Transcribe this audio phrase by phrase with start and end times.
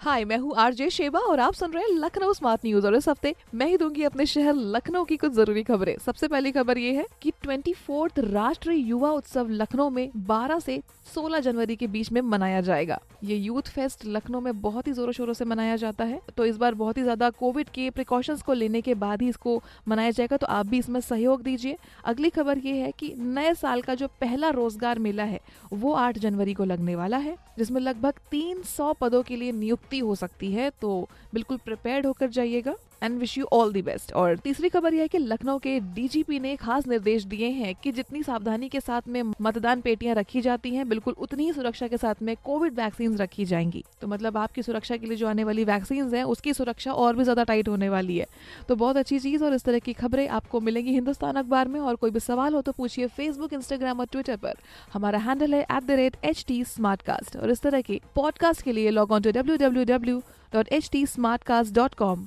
[0.00, 3.08] हाय मैं हूँ RJ Sheba और आप सुन रहे हैं लखनऊ स्मार्ट न्यूज़ और इस
[3.08, 6.92] हफ़्ते मैं ही दूँगी अपने शहर लखनऊ की कुछ ज़रूरी खबरें। सबसे पहली खबर ये
[6.92, 10.80] है कि ट्वेंटी फोर्थ राष्ट्रीय युवा उत्सव लखनऊ में 12 से
[11.14, 15.12] 16 जनवरी के बीच में मनाया जाएगा। ये यूथ फेस्ट लखनऊ में बहुत ही जोरों
[15.12, 18.52] शोरों से मनाया जाता है। तो इस बार बहुत ही ज़्यादा कोविड के प्रिकॉशंस को
[18.52, 22.58] लेने के बाद ही इसको मनाया जाएगा। तो आप भी इसमें सहयोग दीजिए। अगली खबर
[22.58, 25.40] ये है कि नए साल का जो पहला रोज़गार मेला है,
[25.72, 29.88] वो आठ जनवरी को लगने वाला है, जिसमें लगभग तीन सौ पदों के लिए नियुक्ति
[29.98, 34.36] हो सकती है तो बिल्कुल प्रिपेयर्ड होकर जाइएगा। And wish you all the best और
[34.36, 38.22] तीसरी खबर यह है कि लखनऊ के डीजीपी ने खास निर्देश दिए हैं कि जितनी
[38.22, 42.22] सावधानी के साथ में मतदान पेटियाँ रखी जाती हैं, बिल्कुल उतनी ही सुरक्षा के साथ
[42.22, 46.14] में कोविड वैक्सीन रखी जाएँगी। तो मतलब आपकी सुरक्षा के लिए जो आने वाली वैक्सीन
[46.14, 48.26] है, उसकी सुरक्षा और भी ज़्यादा टाइट होने वाली है।
[48.68, 51.96] तो बहुत अच्छी चीज़ और इस तरह की खबरें आपको मिलेंगी हिंदुस्तान अखबार में। और
[51.96, 54.54] कोई भी सवाल हो तो पूछिए फेसबुक इंस्टाग्राम और ट्विटर पर।
[54.92, 59.56] हमारा हैंडल है एट और इस तरह के पॉडकास्ट के लिए log on to W
[59.56, 62.26] W W dot H T smart cast dot com